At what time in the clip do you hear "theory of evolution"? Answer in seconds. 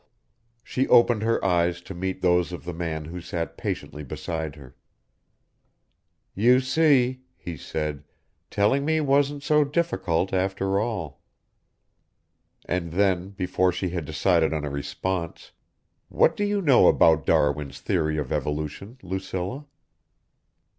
17.79-18.97